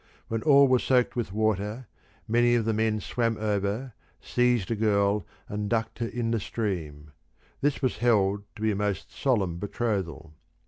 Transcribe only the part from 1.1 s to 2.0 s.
with water